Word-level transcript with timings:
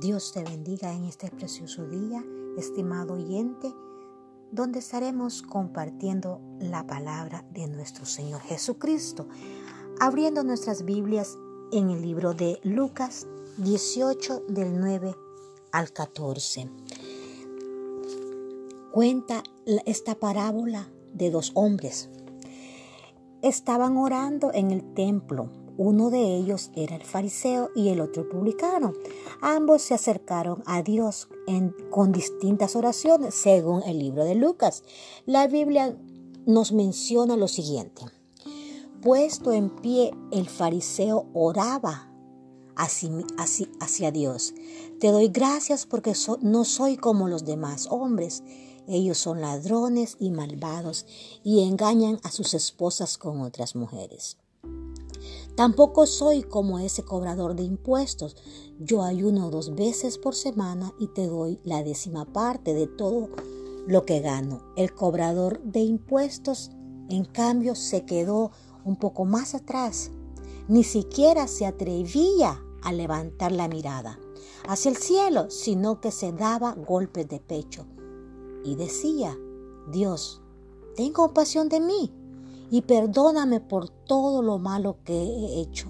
Dios 0.00 0.32
te 0.32 0.42
bendiga 0.42 0.94
en 0.94 1.04
este 1.04 1.30
precioso 1.30 1.86
día, 1.86 2.24
estimado 2.56 3.12
oyente, 3.12 3.70
donde 4.50 4.78
estaremos 4.78 5.42
compartiendo 5.42 6.40
la 6.58 6.86
palabra 6.86 7.44
de 7.52 7.66
nuestro 7.66 8.06
Señor 8.06 8.40
Jesucristo, 8.40 9.28
abriendo 10.00 10.42
nuestras 10.42 10.86
Biblias 10.86 11.36
en 11.70 11.90
el 11.90 12.00
libro 12.00 12.32
de 12.32 12.58
Lucas 12.62 13.26
18 13.58 14.44
del 14.48 14.80
9 14.80 15.14
al 15.70 15.92
14. 15.92 16.70
Cuenta 18.92 19.42
esta 19.84 20.14
parábola 20.14 20.88
de 21.12 21.30
dos 21.30 21.50
hombres. 21.52 22.08
Estaban 23.42 23.98
orando 23.98 24.50
en 24.54 24.70
el 24.70 24.94
templo 24.94 25.50
uno 25.82 26.10
de 26.10 26.36
ellos 26.36 26.70
era 26.76 26.94
el 26.94 27.04
fariseo 27.04 27.70
y 27.74 27.88
el 27.88 28.02
otro 28.02 28.24
el 28.24 28.28
publicano. 28.28 28.92
Ambos 29.40 29.80
se 29.80 29.94
acercaron 29.94 30.62
a 30.66 30.82
Dios 30.82 31.28
con 31.88 32.12
distintas 32.12 32.76
oraciones, 32.76 33.34
según 33.34 33.82
el 33.84 33.98
libro 33.98 34.24
de 34.24 34.34
Lucas. 34.34 34.82
La 35.24 35.46
Biblia 35.46 35.96
nos 36.44 36.72
menciona 36.72 37.34
lo 37.34 37.48
siguiente. 37.48 38.02
Puesto 39.00 39.54
en 39.54 39.70
pie, 39.70 40.10
el 40.32 40.50
fariseo 40.50 41.24
oraba 41.32 42.12
hacia 42.76 44.10
Dios. 44.10 44.52
Te 45.00 45.08
doy 45.08 45.28
gracias 45.28 45.86
porque 45.86 46.12
no 46.42 46.66
soy 46.66 46.98
como 46.98 47.26
los 47.26 47.46
demás 47.46 47.86
hombres. 47.90 48.42
Ellos 48.86 49.16
son 49.16 49.40
ladrones 49.40 50.18
y 50.20 50.30
malvados 50.30 51.06
y 51.42 51.66
engañan 51.66 52.20
a 52.22 52.30
sus 52.30 52.52
esposas 52.52 53.16
con 53.16 53.40
otras 53.40 53.74
mujeres. 53.74 54.36
Tampoco 55.60 56.06
soy 56.06 56.42
como 56.42 56.78
ese 56.78 57.04
cobrador 57.04 57.54
de 57.54 57.64
impuestos. 57.64 58.34
Yo 58.78 59.02
ayuno 59.02 59.50
dos 59.50 59.74
veces 59.74 60.16
por 60.16 60.34
semana 60.34 60.94
y 60.98 61.08
te 61.08 61.26
doy 61.26 61.60
la 61.64 61.82
décima 61.82 62.24
parte 62.24 62.72
de 62.72 62.86
todo 62.86 63.28
lo 63.86 64.06
que 64.06 64.20
gano. 64.20 64.62
El 64.74 64.94
cobrador 64.94 65.62
de 65.62 65.80
impuestos, 65.80 66.70
en 67.10 67.26
cambio, 67.26 67.74
se 67.74 68.06
quedó 68.06 68.52
un 68.86 68.96
poco 68.96 69.26
más 69.26 69.54
atrás. 69.54 70.10
Ni 70.66 70.82
siquiera 70.82 71.46
se 71.46 71.66
atrevía 71.66 72.58
a 72.82 72.92
levantar 72.94 73.52
la 73.52 73.68
mirada 73.68 74.18
hacia 74.66 74.90
el 74.90 74.96
cielo, 74.96 75.50
sino 75.50 76.00
que 76.00 76.10
se 76.10 76.32
daba 76.32 76.72
golpes 76.72 77.28
de 77.28 77.38
pecho 77.38 77.84
y 78.64 78.76
decía, 78.76 79.36
Dios, 79.92 80.40
ten 80.96 81.12
compasión 81.12 81.68
de 81.68 81.80
mí, 81.80 82.14
y 82.70 82.82
perdóname 82.82 83.60
por 83.60 83.88
todo 83.88 84.42
lo 84.42 84.58
malo 84.58 84.98
que 85.04 85.14
he 85.14 85.60
hecho. 85.60 85.88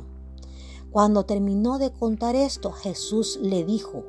Cuando 0.91 1.25
terminó 1.25 1.79
de 1.79 1.93
contar 1.93 2.35
esto, 2.35 2.73
Jesús 2.73 3.39
le 3.41 3.65
dijo 3.65 4.05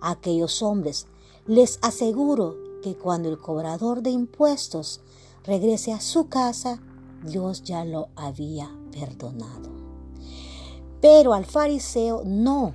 a 0.00 0.12
aquellos 0.12 0.62
hombres, 0.62 1.06
les 1.46 1.78
aseguro 1.82 2.56
que 2.82 2.96
cuando 2.96 3.28
el 3.28 3.38
cobrador 3.38 4.02
de 4.02 4.10
impuestos 4.10 5.02
regrese 5.44 5.92
a 5.92 6.00
su 6.00 6.28
casa, 6.28 6.80
Dios 7.24 7.62
ya 7.64 7.84
lo 7.84 8.08
había 8.16 8.70
perdonado. 8.92 9.68
Pero 11.02 11.34
al 11.34 11.44
fariseo 11.44 12.22
no, 12.24 12.74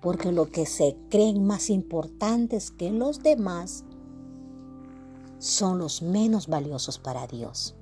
porque 0.00 0.32
lo 0.32 0.50
que 0.50 0.66
se 0.66 0.96
creen 1.08 1.46
más 1.46 1.70
importantes 1.70 2.70
que 2.70 2.90
los 2.90 3.22
demás 3.22 3.84
son 5.38 5.78
los 5.78 6.02
menos 6.02 6.48
valiosos 6.48 6.98
para 6.98 7.26
Dios. 7.26 7.75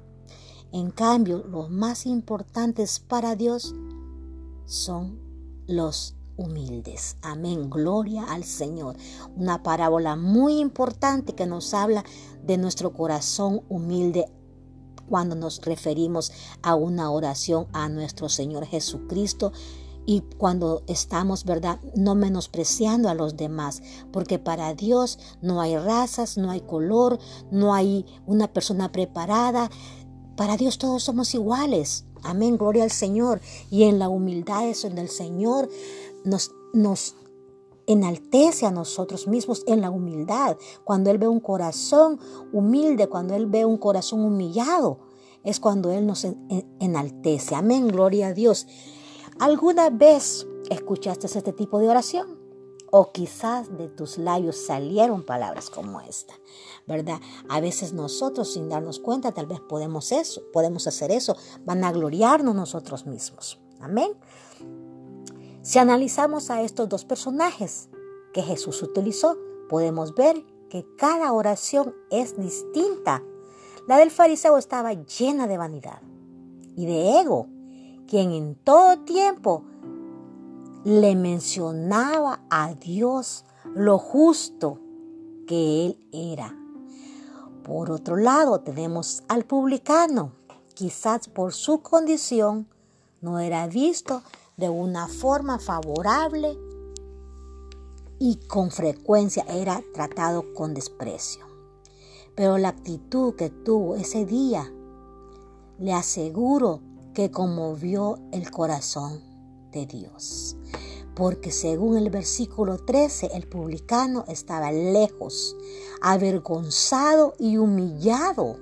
En 0.74 0.90
cambio, 0.90 1.44
los 1.48 1.70
más 1.70 2.04
importantes 2.04 2.98
para 2.98 3.36
Dios 3.36 3.72
son 4.66 5.20
los 5.68 6.16
humildes. 6.36 7.16
Amén. 7.22 7.70
Gloria 7.70 8.24
al 8.24 8.42
Señor. 8.42 8.96
Una 9.36 9.62
parábola 9.62 10.16
muy 10.16 10.58
importante 10.58 11.36
que 11.36 11.46
nos 11.46 11.74
habla 11.74 12.04
de 12.42 12.58
nuestro 12.58 12.92
corazón 12.92 13.62
humilde 13.68 14.26
cuando 15.08 15.36
nos 15.36 15.60
referimos 15.64 16.32
a 16.60 16.74
una 16.74 17.08
oración 17.12 17.68
a 17.72 17.88
nuestro 17.88 18.28
Señor 18.28 18.66
Jesucristo 18.66 19.52
y 20.06 20.22
cuando 20.38 20.82
estamos, 20.86 21.44
¿verdad? 21.44 21.78
No 21.94 22.16
menospreciando 22.16 23.08
a 23.08 23.14
los 23.14 23.36
demás, 23.36 23.80
porque 24.12 24.38
para 24.40 24.74
Dios 24.74 25.20
no 25.40 25.60
hay 25.60 25.76
razas, 25.76 26.36
no 26.36 26.50
hay 26.50 26.60
color, 26.60 27.18
no 27.52 27.74
hay 27.74 28.04
una 28.26 28.52
persona 28.52 28.92
preparada, 28.92 29.70
para 30.36 30.56
Dios 30.56 30.78
todos 30.78 31.02
somos 31.02 31.34
iguales. 31.34 32.04
Amén, 32.22 32.56
gloria 32.56 32.84
al 32.84 32.90
Señor. 32.90 33.40
Y 33.70 33.84
en 33.84 33.98
la 33.98 34.08
humildad 34.08 34.68
es 34.68 34.82
donde 34.82 35.02
el 35.02 35.08
Señor 35.08 35.68
nos, 36.24 36.52
nos 36.72 37.16
enaltece 37.86 38.66
a 38.66 38.70
nosotros 38.70 39.28
mismos 39.28 39.62
en 39.66 39.80
la 39.80 39.90
humildad. 39.90 40.56
Cuando 40.84 41.10
Él 41.10 41.18
ve 41.18 41.28
un 41.28 41.40
corazón 41.40 42.18
humilde, 42.52 43.08
cuando 43.08 43.34
Él 43.34 43.46
ve 43.46 43.64
un 43.64 43.76
corazón 43.76 44.24
humillado, 44.24 44.98
es 45.42 45.60
cuando 45.60 45.92
Él 45.92 46.06
nos 46.06 46.26
enaltece. 46.80 47.54
Amén, 47.54 47.88
gloria 47.88 48.28
a 48.28 48.32
Dios. 48.32 48.66
¿Alguna 49.38 49.90
vez 49.90 50.46
escuchaste 50.70 51.26
este 51.26 51.52
tipo 51.52 51.78
de 51.78 51.88
oración? 51.88 52.43
O 52.96 53.10
quizás 53.10 53.76
de 53.76 53.88
tus 53.88 54.18
labios 54.18 54.66
salieron 54.66 55.24
palabras 55.24 55.68
como 55.68 56.00
esta, 56.00 56.32
¿verdad? 56.86 57.18
A 57.48 57.60
veces 57.60 57.92
nosotros 57.92 58.52
sin 58.52 58.68
darnos 58.68 59.00
cuenta 59.00 59.32
tal 59.32 59.46
vez 59.46 59.58
podemos 59.58 60.12
eso, 60.12 60.42
podemos 60.52 60.86
hacer 60.86 61.10
eso, 61.10 61.36
van 61.64 61.82
a 61.82 61.90
gloriarnos 61.90 62.54
nosotros 62.54 63.04
mismos. 63.04 63.58
Amén. 63.80 64.12
Si 65.62 65.80
analizamos 65.80 66.50
a 66.50 66.62
estos 66.62 66.88
dos 66.88 67.04
personajes 67.04 67.88
que 68.32 68.42
Jesús 68.42 68.80
utilizó, 68.80 69.36
podemos 69.68 70.14
ver 70.14 70.44
que 70.70 70.86
cada 70.96 71.32
oración 71.32 71.96
es 72.12 72.38
distinta. 72.38 73.24
La 73.88 73.98
del 73.98 74.12
fariseo 74.12 74.56
estaba 74.56 74.92
llena 74.92 75.48
de 75.48 75.58
vanidad 75.58 76.00
y 76.76 76.86
de 76.86 77.18
ego, 77.18 77.48
quien 78.06 78.30
en 78.30 78.54
todo 78.54 79.00
tiempo 79.00 79.64
le 80.84 81.16
mencionaba 81.16 82.40
a 82.50 82.74
Dios 82.74 83.46
lo 83.74 83.98
justo 83.98 84.78
que 85.46 85.86
él 85.86 86.08
era. 86.12 86.54
Por 87.62 87.90
otro 87.90 88.16
lado, 88.16 88.60
tenemos 88.60 89.22
al 89.28 89.46
publicano, 89.46 90.32
quizás 90.74 91.28
por 91.28 91.54
su 91.54 91.80
condición 91.80 92.68
no 93.22 93.38
era 93.38 93.66
visto 93.66 94.22
de 94.58 94.68
una 94.68 95.08
forma 95.08 95.58
favorable 95.58 96.58
y 98.18 98.36
con 98.46 98.70
frecuencia 98.70 99.44
era 99.48 99.82
tratado 99.94 100.52
con 100.52 100.74
desprecio. 100.74 101.46
Pero 102.34 102.58
la 102.58 102.68
actitud 102.68 103.34
que 103.36 103.48
tuvo 103.48 103.96
ese 103.96 104.26
día 104.26 104.70
le 105.78 105.94
aseguro 105.94 106.80
que 107.14 107.30
conmovió 107.30 108.18
el 108.32 108.50
corazón 108.50 109.33
de 109.74 109.86
Dios. 109.86 110.56
Porque 111.14 111.52
según 111.52 111.98
el 111.98 112.10
versículo 112.10 112.78
13, 112.78 113.30
el 113.34 113.46
publicano 113.46 114.24
estaba 114.28 114.72
lejos, 114.72 115.56
avergonzado 116.00 117.34
y 117.38 117.58
humillado 117.58 118.58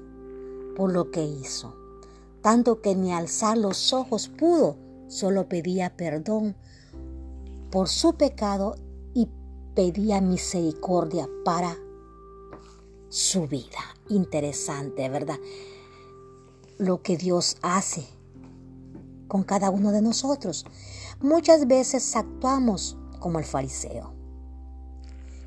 por 0.76 0.92
lo 0.92 1.10
que 1.10 1.24
hizo. 1.24 1.74
Tanto 2.42 2.80
que 2.80 2.94
ni 2.94 3.12
alzar 3.12 3.56
los 3.56 3.92
ojos 3.92 4.28
pudo, 4.28 4.76
solo 5.08 5.48
pedía 5.48 5.96
perdón 5.96 6.56
por 7.70 7.88
su 7.88 8.14
pecado 8.14 8.74
y 9.14 9.28
pedía 9.74 10.20
misericordia 10.20 11.28
para 11.44 11.76
su 13.08 13.46
vida. 13.46 13.78
Interesante, 14.08 15.08
¿verdad? 15.08 15.38
Lo 16.78 17.02
que 17.02 17.16
Dios 17.16 17.56
hace 17.62 18.06
con 19.28 19.44
cada 19.44 19.70
uno 19.70 19.92
de 19.92 20.02
nosotros. 20.02 20.66
Muchas 21.22 21.68
veces 21.68 22.16
actuamos 22.16 22.98
como 23.20 23.38
el 23.38 23.44
fariseo, 23.44 24.12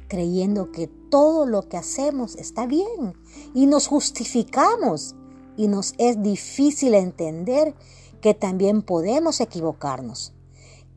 creyendo 0.07 0.71
que 0.71 0.87
todo 0.87 1.45
lo 1.45 1.67
que 1.67 1.75
hacemos 1.75 2.37
está 2.37 2.65
bien 2.65 3.13
y 3.53 3.65
nos 3.65 3.87
justificamos 3.87 5.15
y 5.57 5.67
nos 5.67 5.93
es 5.97 6.23
difícil 6.23 6.93
entender 6.93 7.75
que 8.21 8.33
también 8.33 8.83
podemos 8.83 9.41
equivocarnos, 9.41 10.33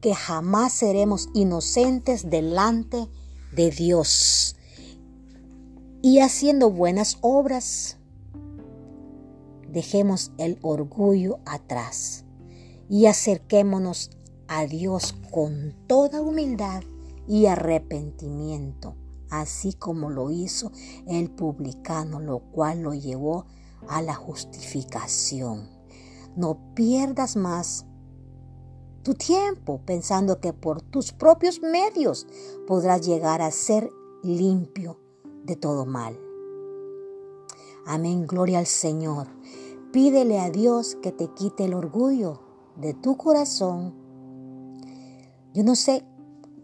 que 0.00 0.14
jamás 0.14 0.74
seremos 0.74 1.28
inocentes 1.34 2.30
delante 2.30 3.08
de 3.50 3.72
Dios. 3.72 4.54
Y 6.02 6.20
haciendo 6.20 6.70
buenas 6.70 7.18
obras, 7.20 7.98
dejemos 9.68 10.30
el 10.38 10.56
orgullo 10.62 11.40
atrás 11.44 12.24
y 12.88 13.06
acerquémonos 13.06 14.10
a 14.48 14.66
Dios 14.66 15.14
con 15.30 15.74
toda 15.86 16.20
humildad 16.20 16.82
y 17.26 17.46
arrepentimiento, 17.46 18.96
así 19.30 19.74
como 19.74 20.10
lo 20.10 20.30
hizo 20.30 20.72
el 21.06 21.30
publicano, 21.30 22.18
lo 22.18 22.40
cual 22.40 22.80
lo 22.80 22.94
llevó 22.94 23.46
a 23.88 24.02
la 24.02 24.14
justificación. 24.14 25.68
No 26.36 26.74
pierdas 26.74 27.36
más 27.36 27.86
tu 29.02 29.14
tiempo 29.14 29.80
pensando 29.84 30.40
que 30.40 30.52
por 30.52 30.82
tus 30.82 31.12
propios 31.12 31.60
medios 31.60 32.26
podrás 32.66 33.06
llegar 33.06 33.42
a 33.42 33.50
ser 33.50 33.90
limpio 34.22 34.98
de 35.44 35.56
todo 35.56 35.86
mal. 35.86 36.18
Amén, 37.86 38.26
gloria 38.26 38.58
al 38.58 38.66
Señor. 38.66 39.28
Pídele 39.92 40.38
a 40.38 40.50
Dios 40.50 40.96
que 41.00 41.10
te 41.10 41.28
quite 41.28 41.64
el 41.64 41.74
orgullo 41.74 42.42
de 42.76 42.92
tu 42.92 43.16
corazón. 43.16 43.94
Yo 45.58 45.64
no 45.64 45.74
sé 45.74 46.04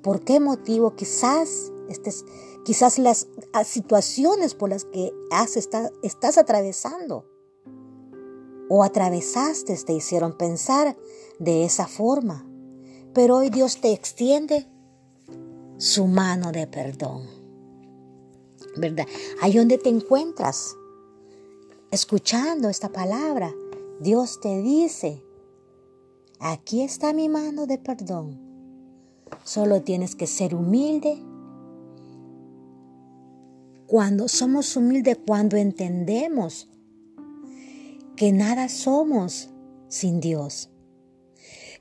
por 0.05 0.21
qué 0.21 0.39
motivo, 0.39 0.95
quizás, 0.95 1.73
estés, 1.89 2.25
quizás 2.65 3.01
las 3.01 3.27
situaciones 3.65 4.55
por 4.55 4.71
las 4.71 4.85
que 4.85 5.13
has, 5.33 5.57
estás 5.57 6.39
atravesando 6.39 7.29
o 8.69 8.85
atravesaste 8.85 9.77
te 9.79 9.95
hicieron 9.95 10.39
pensar 10.39 10.97
de 11.41 11.65
esa 11.65 11.89
forma. 11.89 12.47
Pero 13.13 13.39
hoy 13.39 13.51
Dios 13.51 13.81
te 13.81 13.93
extiende 13.93 14.69
su 15.77 16.07
mano 16.07 16.53
de 16.53 16.69
perdón. 16.69 17.27
¿Verdad? 18.77 19.09
Ahí 19.41 19.55
donde 19.55 19.79
te 19.79 19.89
encuentras, 19.89 20.77
escuchando 21.91 22.69
esta 22.69 22.91
palabra, 22.91 23.53
Dios 23.99 24.39
te 24.41 24.63
dice, 24.63 25.21
aquí 26.39 26.83
está 26.83 27.13
mi 27.13 27.29
mano 27.29 27.67
de 27.67 27.79
perdón. 27.79 28.44
Solo 29.45 29.83
tienes 29.83 30.15
que 30.15 30.27
ser 30.27 30.55
humilde. 30.55 31.23
Cuando 33.87 34.29
somos 34.29 34.77
humildes, 34.77 35.19
cuando 35.27 35.57
entendemos 35.57 36.69
que 38.17 38.33
nada 38.33 38.69
somos 38.69 39.51
sin 39.89 40.21
Dios, 40.21 40.71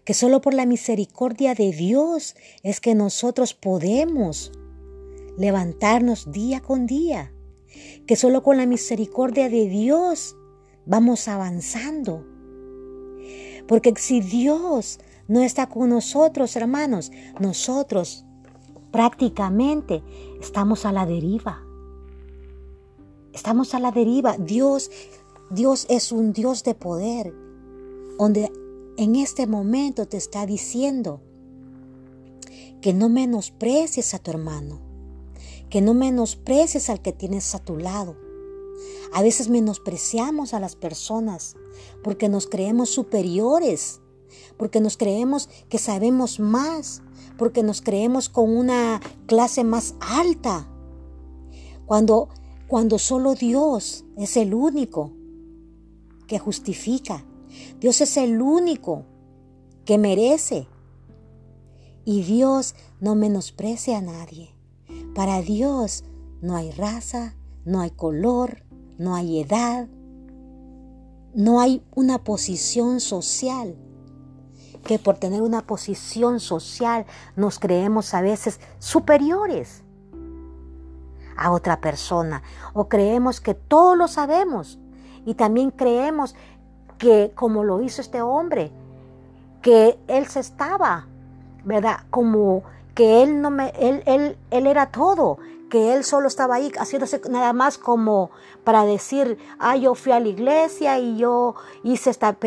que 0.03 0.13
solo 0.13 0.41
por 0.41 0.53
la 0.53 0.65
misericordia 0.65 1.55
de 1.55 1.71
Dios 1.71 2.35
es 2.61 2.81
que 2.81 2.95
nosotros 2.95 3.53
podemos 3.53 4.51
levantarnos 5.37 6.31
día 6.31 6.59
con 6.59 6.85
día, 6.85 7.33
que 8.05 8.15
solo 8.15 8.43
con 8.43 8.57
la 8.57 8.65
misericordia 8.65 9.49
de 9.49 9.67
Dios 9.67 10.35
vamos 10.85 11.27
avanzando. 11.27 12.25
Porque 13.67 13.93
si 13.97 14.19
Dios 14.19 14.99
no 15.27 15.41
está 15.41 15.67
con 15.67 15.89
nosotros, 15.89 16.55
hermanos, 16.55 17.11
nosotros 17.39 18.25
prácticamente 18.91 20.03
estamos 20.39 20.85
a 20.85 20.91
la 20.91 21.05
deriva. 21.05 21.63
Estamos 23.33 23.73
a 23.73 23.79
la 23.79 23.91
deriva. 23.91 24.37
Dios, 24.37 24.91
Dios 25.49 25.87
es 25.89 26.11
un 26.11 26.33
Dios 26.33 26.63
de 26.63 26.75
poder, 26.75 27.33
donde 28.19 28.51
en 28.97 29.15
este 29.15 29.47
momento 29.47 30.07
te 30.07 30.17
está 30.17 30.45
diciendo 30.45 31.21
que 32.81 32.93
no 32.93 33.09
menosprecies 33.09 34.13
a 34.13 34.19
tu 34.19 34.29
hermano, 34.29 34.79
que 35.69 35.81
no 35.81 35.95
menosprecies 35.95 36.89
al 36.89 37.01
que 37.01 37.13
tienes 37.13 37.55
a 37.55 37.59
tu 37.59 37.77
lado. 37.77 38.15
A 39.13 39.23
veces 39.23 39.49
menospreciamos 39.49 40.53
a 40.53 40.59
las 40.59 40.75
personas 40.75 41.55
porque 42.03 42.29
nos 42.29 42.45
creemos 42.45 42.89
superiores, 42.89 44.01
porque 44.57 44.81
nos 44.81 44.97
creemos 44.97 45.49
que 45.69 45.77
sabemos 45.77 46.39
más, 46.39 47.01
porque 47.37 47.63
nos 47.63 47.81
creemos 47.81 48.29
con 48.29 48.55
una 48.55 49.01
clase 49.25 49.63
más 49.63 49.95
alta. 49.99 50.67
Cuando, 51.85 52.29
cuando 52.67 52.99
solo 52.99 53.35
Dios 53.35 54.05
es 54.17 54.37
el 54.37 54.53
único 54.53 55.11
que 56.27 56.39
justifica, 56.39 57.25
Dios 57.79 58.01
es 58.01 58.17
el 58.17 58.41
único 58.41 59.05
que 59.85 59.97
merece. 59.97 60.67
Y 62.05 62.23
Dios 62.23 62.75
no 62.99 63.15
menosprecia 63.15 63.97
a 63.97 64.01
nadie. 64.01 64.53
Para 65.15 65.41
Dios 65.41 66.03
no 66.41 66.55
hay 66.55 66.71
raza, 66.71 67.35
no 67.65 67.81
hay 67.81 67.91
color, 67.91 68.63
no 68.97 69.15
hay 69.15 69.39
edad, 69.39 69.87
no 71.33 71.61
hay 71.61 71.81
una 71.95 72.23
posición 72.23 72.99
social. 72.99 73.75
Que 74.83 74.99
por 74.99 75.17
tener 75.17 75.41
una 75.41 75.61
posición 75.61 76.39
social 76.39 77.05
nos 77.35 77.59
creemos 77.59 78.13
a 78.13 78.21
veces 78.21 78.59
superiores 78.79 79.83
a 81.35 81.51
otra 81.51 81.81
persona 81.81 82.43
o 82.73 82.87
creemos 82.87 83.41
que 83.41 83.53
todo 83.53 83.95
lo 83.95 84.07
sabemos 84.07 84.79
y 85.25 85.35
también 85.35 85.71
creemos 85.71 86.35
que 86.97 87.31
como 87.35 87.63
lo 87.63 87.81
hizo 87.81 88.01
este 88.01 88.21
hombre, 88.21 88.71
que 89.61 89.97
él 90.07 90.27
se 90.27 90.39
estaba, 90.39 91.07
¿verdad? 91.63 92.01
Como 92.09 92.63
que 92.93 93.23
él 93.23 93.41
no 93.41 93.49
me, 93.49 93.73
él, 93.79 94.03
él, 94.05 94.37
él 94.51 94.67
era 94.67 94.87
todo, 94.87 95.37
que 95.73 95.95
él 95.95 96.03
solo 96.03 96.27
estaba 96.27 96.53
ahí 96.53 96.71
haciéndose 96.77 97.19
nada 97.31 97.51
más 97.51 97.79
como 97.79 98.29
para 98.63 98.85
decir, 98.85 99.39
ah, 99.57 99.75
yo 99.75 99.95
fui 99.95 100.11
a 100.11 100.19
la 100.19 100.27
iglesia 100.27 100.99
y 100.99 101.17
yo 101.17 101.55
hice 101.81 102.11
esta, 102.11 102.37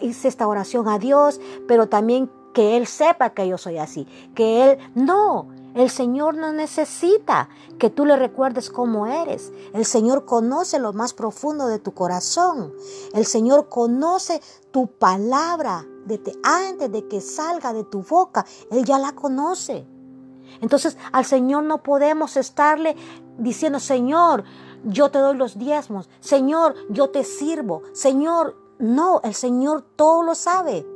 hice 0.00 0.28
esta 0.28 0.48
oración 0.48 0.88
a 0.88 0.98
Dios, 0.98 1.42
pero 1.68 1.90
también 1.90 2.30
que 2.54 2.78
él 2.78 2.86
sepa 2.86 3.34
que 3.34 3.46
yo 3.46 3.58
soy 3.58 3.76
así, 3.76 4.06
que 4.34 4.64
él, 4.64 4.78
no, 4.94 5.48
el 5.74 5.90
Señor 5.90 6.38
no 6.38 6.54
necesita 6.54 7.50
que 7.78 7.90
tú 7.90 8.06
le 8.06 8.16
recuerdes 8.16 8.70
cómo 8.70 9.06
eres. 9.06 9.52
El 9.74 9.84
Señor 9.84 10.24
conoce 10.24 10.78
lo 10.78 10.94
más 10.94 11.12
profundo 11.12 11.66
de 11.66 11.80
tu 11.80 11.92
corazón. 11.92 12.72
El 13.12 13.26
Señor 13.26 13.68
conoce 13.68 14.40
tu 14.70 14.86
palabra 14.86 15.84
desde 16.06 16.32
antes 16.42 16.90
de 16.90 17.06
que 17.08 17.20
salga 17.20 17.74
de 17.74 17.84
tu 17.84 18.00
boca. 18.00 18.46
Él 18.70 18.86
ya 18.86 18.98
la 18.98 19.12
conoce. 19.12 19.86
Entonces 20.60 20.96
al 21.12 21.24
Señor 21.24 21.64
no 21.64 21.82
podemos 21.82 22.36
estarle 22.36 22.96
diciendo, 23.38 23.80
Señor, 23.80 24.44
yo 24.84 25.10
te 25.10 25.18
doy 25.18 25.36
los 25.36 25.58
diezmos. 25.58 26.08
Señor, 26.20 26.74
yo 26.88 27.10
te 27.10 27.24
sirvo. 27.24 27.82
Señor, 27.92 28.56
no, 28.78 29.20
el 29.24 29.34
Señor 29.34 29.82
todo 29.96 30.22
lo 30.22 30.34
sabe. 30.34 30.86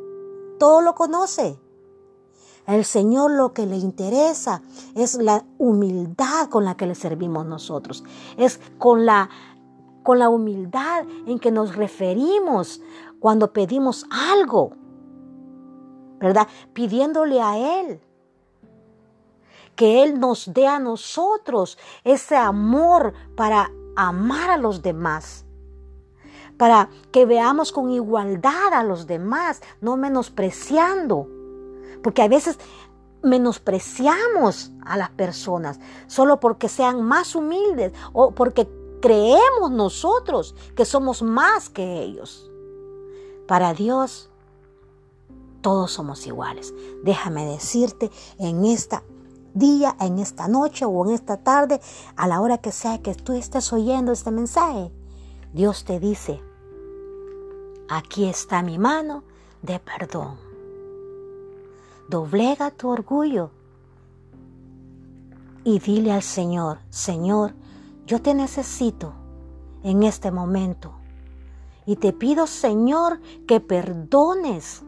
Todo 0.58 0.80
lo 0.80 0.94
conoce. 0.94 1.58
El 2.66 2.84
Señor 2.84 3.32
lo 3.32 3.52
que 3.52 3.66
le 3.66 3.76
interesa 3.76 4.62
es 4.94 5.16
la 5.16 5.44
humildad 5.58 6.48
con 6.48 6.64
la 6.64 6.76
que 6.76 6.86
le 6.86 6.94
servimos 6.94 7.44
nosotros. 7.44 8.04
Es 8.38 8.58
con 8.78 9.04
la, 9.04 9.28
con 10.02 10.18
la 10.18 10.30
humildad 10.30 11.04
en 11.26 11.38
que 11.38 11.50
nos 11.50 11.76
referimos 11.76 12.80
cuando 13.20 13.52
pedimos 13.52 14.06
algo. 14.10 14.72
¿Verdad? 16.20 16.48
Pidiéndole 16.72 17.42
a 17.42 17.80
Él 17.80 18.00
que 19.74 20.02
Él 20.02 20.20
nos 20.20 20.52
dé 20.52 20.66
a 20.66 20.78
nosotros 20.78 21.78
ese 22.04 22.36
amor 22.36 23.14
para 23.36 23.70
amar 23.96 24.50
a 24.50 24.56
los 24.56 24.82
demás, 24.82 25.44
para 26.56 26.88
que 27.12 27.26
veamos 27.26 27.72
con 27.72 27.90
igualdad 27.90 28.72
a 28.72 28.82
los 28.82 29.06
demás, 29.06 29.62
no 29.80 29.96
menospreciando 29.96 31.28
porque 32.04 32.20
a 32.20 32.28
veces 32.28 32.58
menospreciamos 33.22 34.70
a 34.84 34.98
las 34.98 35.08
personas 35.10 35.80
solo 36.06 36.38
porque 36.38 36.68
sean 36.68 37.02
más 37.02 37.34
humildes 37.34 37.94
o 38.12 38.32
porque 38.32 38.68
creemos 39.00 39.70
nosotros 39.70 40.54
que 40.76 40.84
somos 40.84 41.22
más 41.22 41.70
que 41.70 42.02
ellos. 42.02 42.50
Para 43.48 43.72
Dios, 43.72 44.30
todos 45.62 45.92
somos 45.92 46.26
iguales. 46.26 46.74
Déjame 47.02 47.46
decirte 47.46 48.10
en 48.38 48.66
esta 48.66 49.02
día, 49.54 49.96
en 50.00 50.18
esta 50.18 50.48
noche 50.48 50.84
o 50.84 51.06
en 51.06 51.14
esta 51.14 51.38
tarde, 51.38 51.80
a 52.16 52.26
la 52.28 52.40
hora 52.40 52.58
que 52.58 52.72
sea 52.72 52.98
que 52.98 53.14
tú 53.14 53.32
estés 53.32 53.72
oyendo 53.72 54.12
este 54.12 54.30
mensaje, 54.30 54.90
Dios 55.52 55.84
te 55.84 56.00
dice, 56.00 56.42
aquí 57.88 58.26
está 58.26 58.62
mi 58.62 58.78
mano 58.78 59.22
de 59.62 59.78
perdón. 59.78 60.36
Doblega 62.08 62.70
tu 62.70 62.90
orgullo 62.90 63.50
y 65.64 65.78
dile 65.78 66.12
al 66.12 66.22
Señor, 66.22 66.78
Señor, 66.90 67.54
yo 68.06 68.20
te 68.20 68.34
necesito 68.34 69.14
en 69.82 70.02
este 70.02 70.30
momento. 70.30 70.92
Y 71.86 71.96
te 71.96 72.12
pido, 72.12 72.46
Señor, 72.46 73.20
que 73.46 73.60
perdones 73.60 74.82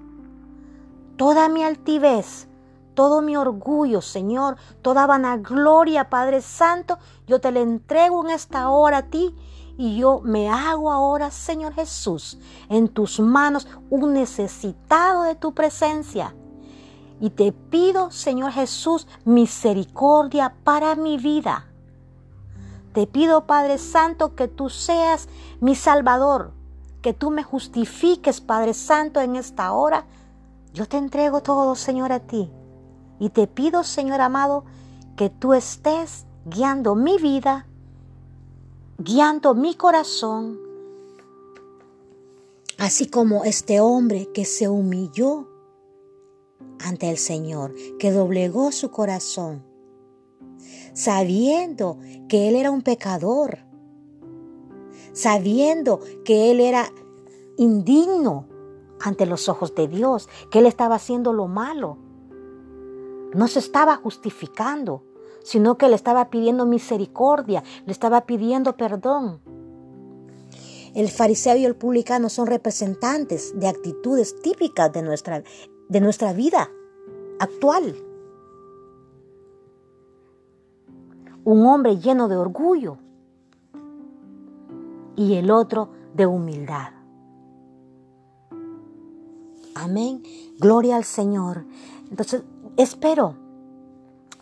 toda 1.16 1.48
mi 1.48 1.62
altivez, 1.62 2.48
todo 2.96 3.22
mi 3.22 3.36
orgullo, 3.36 4.00
Señor, 4.00 4.56
toda 4.82 5.06
vanagloria, 5.06 6.10
Padre 6.10 6.40
Santo, 6.40 6.98
yo 7.28 7.40
te 7.40 7.52
la 7.52 7.60
entrego 7.60 8.24
en 8.24 8.30
esta 8.30 8.70
hora 8.70 8.96
a 8.96 9.02
ti 9.02 9.36
y 9.76 9.98
yo 9.98 10.20
me 10.24 10.48
hago 10.48 10.90
ahora, 10.90 11.30
Señor 11.30 11.74
Jesús, 11.74 12.38
en 12.68 12.88
tus 12.88 13.20
manos 13.20 13.68
un 13.90 14.14
necesitado 14.14 15.22
de 15.24 15.34
tu 15.34 15.54
presencia. 15.54 16.34
Y 17.20 17.30
te 17.30 17.52
pido, 17.52 18.10
Señor 18.10 18.52
Jesús, 18.52 19.06
misericordia 19.24 20.54
para 20.64 20.96
mi 20.96 21.18
vida. 21.18 21.66
Te 22.94 23.06
pido, 23.06 23.46
Padre 23.46 23.76
Santo, 23.76 24.34
que 24.34 24.48
tú 24.48 24.70
seas 24.70 25.28
mi 25.60 25.74
Salvador, 25.74 26.52
que 27.02 27.12
tú 27.12 27.30
me 27.30 27.42
justifiques, 27.42 28.40
Padre 28.40 28.72
Santo, 28.72 29.20
en 29.20 29.36
esta 29.36 29.72
hora. 29.72 30.06
Yo 30.72 30.88
te 30.88 30.96
entrego 30.96 31.42
todo, 31.42 31.74
Señor, 31.74 32.12
a 32.12 32.20
ti. 32.20 32.50
Y 33.18 33.30
te 33.30 33.46
pido, 33.46 33.84
Señor 33.84 34.20
amado, 34.20 34.64
que 35.16 35.30
tú 35.30 35.54
estés 35.54 36.26
guiando 36.44 36.94
mi 36.94 37.18
vida, 37.18 37.66
guiando 38.98 39.54
mi 39.54 39.74
corazón, 39.74 40.58
así 42.78 43.08
como 43.08 43.44
este 43.44 43.80
hombre 43.80 44.30
que 44.32 44.44
se 44.44 44.68
humilló 44.68 45.48
ante 46.84 47.10
el 47.10 47.16
Señor, 47.16 47.74
que 47.98 48.12
doblegó 48.12 48.70
su 48.72 48.90
corazón, 48.90 49.64
sabiendo 50.92 51.98
que 52.28 52.48
él 52.48 52.56
era 52.56 52.70
un 52.70 52.82
pecador, 52.82 53.58
sabiendo 55.12 56.00
que 56.24 56.50
él 56.50 56.60
era 56.60 56.92
indigno 57.56 58.46
ante 59.00 59.26
los 59.26 59.48
ojos 59.48 59.74
de 59.74 59.88
Dios, 59.88 60.28
que 60.50 60.58
él 60.58 60.66
estaba 60.66 60.96
haciendo 60.96 61.32
lo 61.32 61.48
malo. 61.48 61.98
No 63.36 63.48
se 63.48 63.58
estaba 63.58 63.96
justificando, 63.96 65.02
sino 65.44 65.76
que 65.76 65.90
le 65.90 65.94
estaba 65.94 66.30
pidiendo 66.30 66.64
misericordia, 66.64 67.62
le 67.84 67.92
estaba 67.92 68.24
pidiendo 68.24 68.78
perdón. 68.78 69.42
El 70.94 71.10
fariseo 71.10 71.54
y 71.54 71.66
el 71.66 71.76
publicano 71.76 72.30
son 72.30 72.46
representantes 72.46 73.52
de 73.60 73.68
actitudes 73.68 74.40
típicas 74.40 74.90
de 74.90 75.02
nuestra, 75.02 75.42
de 75.90 76.00
nuestra 76.00 76.32
vida 76.32 76.70
actual. 77.38 77.94
Un 81.44 81.66
hombre 81.66 81.98
lleno 81.98 82.28
de 82.28 82.38
orgullo 82.38 82.96
y 85.14 85.34
el 85.34 85.50
otro 85.50 85.90
de 86.14 86.24
humildad. 86.24 86.94
Amén. 89.74 90.22
Gloria 90.58 90.96
al 90.96 91.04
Señor. 91.04 91.66
Entonces, 92.10 92.42
espero 92.76 93.36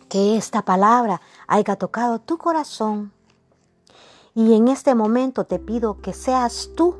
que 0.08 0.36
esta 0.36 0.62
palabra 0.62 1.20
haya 1.46 1.76
tocado 1.76 2.18
tu 2.18 2.38
corazón. 2.38 3.12
Y 4.34 4.54
en 4.54 4.68
este 4.68 4.94
momento 4.94 5.44
te 5.44 5.58
pido 5.58 6.00
que 6.00 6.12
seas 6.12 6.70
tú 6.76 6.96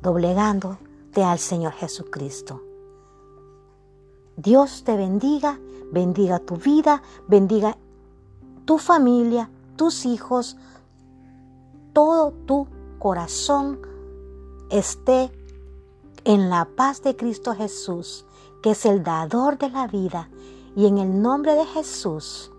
doblegándote 0.00 1.22
al 1.24 1.38
Señor 1.38 1.72
Jesucristo. 1.72 2.62
Dios 4.36 4.84
te 4.84 4.96
bendiga, 4.96 5.58
bendiga 5.92 6.38
tu 6.38 6.56
vida, 6.56 7.02
bendiga 7.28 7.76
tu 8.64 8.78
familia, 8.78 9.50
tus 9.76 10.06
hijos, 10.06 10.56
todo 11.92 12.32
tu 12.46 12.66
corazón 12.98 13.80
esté 14.70 15.30
en 16.24 16.48
la 16.48 16.64
paz 16.64 17.02
de 17.02 17.14
Cristo 17.14 17.54
Jesús, 17.54 18.24
que 18.62 18.70
es 18.70 18.86
el 18.86 19.02
dador 19.02 19.58
de 19.58 19.70
la 19.70 19.86
vida. 19.86 20.28
Y 20.74 20.86
en 20.86 20.98
el 20.98 21.20
nombre 21.20 21.54
de 21.54 21.66
Jesús 21.66 22.50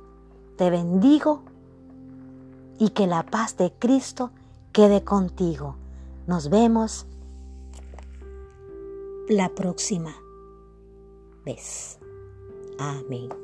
te 0.57 0.69
bendigo 0.69 1.41
y 2.77 2.89
que 2.89 3.07
la 3.07 3.23
paz 3.23 3.57
de 3.57 3.71
Cristo 3.71 4.31
quede 4.71 5.03
contigo. 5.03 5.75
Nos 6.27 6.49
vemos 6.49 7.05
la 9.29 9.49
próxima 9.49 10.13
vez. 11.45 11.97
Amén. 12.77 13.42